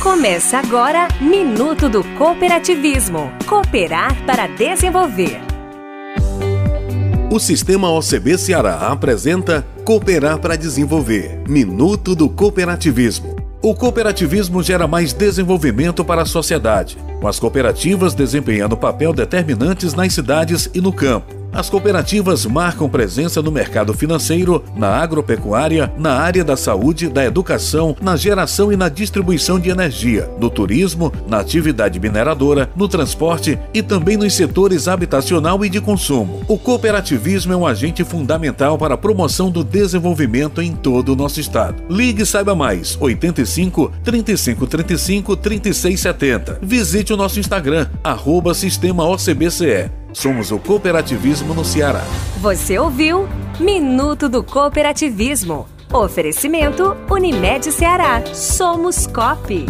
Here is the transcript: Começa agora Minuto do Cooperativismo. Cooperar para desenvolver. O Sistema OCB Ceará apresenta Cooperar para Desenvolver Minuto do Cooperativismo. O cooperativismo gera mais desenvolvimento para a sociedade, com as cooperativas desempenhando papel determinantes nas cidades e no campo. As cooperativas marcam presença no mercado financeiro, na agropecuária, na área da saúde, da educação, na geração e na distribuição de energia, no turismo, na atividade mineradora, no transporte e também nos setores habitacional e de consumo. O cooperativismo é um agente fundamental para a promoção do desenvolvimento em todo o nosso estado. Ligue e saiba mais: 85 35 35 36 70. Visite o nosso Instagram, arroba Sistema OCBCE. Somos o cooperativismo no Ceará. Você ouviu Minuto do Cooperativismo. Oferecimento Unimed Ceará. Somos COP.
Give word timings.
Começa 0.00 0.56
agora 0.56 1.08
Minuto 1.20 1.86
do 1.86 2.02
Cooperativismo. 2.16 3.30
Cooperar 3.46 4.16
para 4.24 4.46
desenvolver. 4.46 5.42
O 7.30 7.38
Sistema 7.38 7.90
OCB 7.90 8.38
Ceará 8.38 8.88
apresenta 8.88 9.62
Cooperar 9.84 10.38
para 10.38 10.56
Desenvolver 10.56 11.42
Minuto 11.46 12.16
do 12.16 12.30
Cooperativismo. 12.30 13.36
O 13.60 13.74
cooperativismo 13.74 14.62
gera 14.62 14.88
mais 14.88 15.12
desenvolvimento 15.12 16.02
para 16.02 16.22
a 16.22 16.26
sociedade, 16.26 16.96
com 17.20 17.28
as 17.28 17.38
cooperativas 17.38 18.14
desempenhando 18.14 18.78
papel 18.78 19.12
determinantes 19.12 19.92
nas 19.92 20.14
cidades 20.14 20.70
e 20.72 20.80
no 20.80 20.94
campo. 20.94 21.39
As 21.52 21.68
cooperativas 21.68 22.46
marcam 22.46 22.88
presença 22.88 23.42
no 23.42 23.50
mercado 23.50 23.92
financeiro, 23.92 24.62
na 24.76 24.88
agropecuária, 24.88 25.92
na 25.98 26.14
área 26.14 26.44
da 26.44 26.56
saúde, 26.56 27.08
da 27.08 27.24
educação, 27.24 27.96
na 28.00 28.16
geração 28.16 28.72
e 28.72 28.76
na 28.76 28.88
distribuição 28.88 29.58
de 29.58 29.68
energia, 29.68 30.30
no 30.38 30.48
turismo, 30.48 31.12
na 31.26 31.40
atividade 31.40 31.98
mineradora, 31.98 32.70
no 32.76 32.86
transporte 32.88 33.58
e 33.74 33.82
também 33.82 34.16
nos 34.16 34.34
setores 34.34 34.86
habitacional 34.86 35.64
e 35.64 35.68
de 35.68 35.80
consumo. 35.80 36.42
O 36.46 36.56
cooperativismo 36.56 37.52
é 37.52 37.56
um 37.56 37.66
agente 37.66 38.04
fundamental 38.04 38.78
para 38.78 38.94
a 38.94 38.98
promoção 38.98 39.50
do 39.50 39.64
desenvolvimento 39.64 40.62
em 40.62 40.74
todo 40.74 41.12
o 41.12 41.16
nosso 41.16 41.40
estado. 41.40 41.82
Ligue 41.90 42.22
e 42.22 42.26
saiba 42.26 42.54
mais: 42.54 42.96
85 43.00 43.92
35 44.04 44.66
35 44.66 45.36
36 45.36 46.00
70. 46.00 46.58
Visite 46.62 47.12
o 47.12 47.16
nosso 47.16 47.40
Instagram, 47.40 47.88
arroba 48.04 48.54
Sistema 48.54 49.04
OCBCE. 49.04 49.99
Somos 50.12 50.50
o 50.50 50.58
cooperativismo 50.58 51.54
no 51.54 51.64
Ceará. 51.64 52.02
Você 52.40 52.78
ouviu 52.78 53.28
Minuto 53.58 54.28
do 54.28 54.42
Cooperativismo. 54.42 55.68
Oferecimento 55.92 56.96
Unimed 57.10 57.70
Ceará. 57.72 58.22
Somos 58.34 59.06
COP. 59.06 59.66